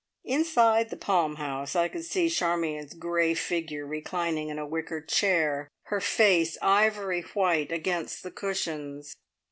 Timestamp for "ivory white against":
6.59-8.23